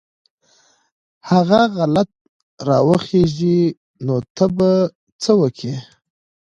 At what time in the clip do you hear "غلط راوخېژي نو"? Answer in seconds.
1.77-4.15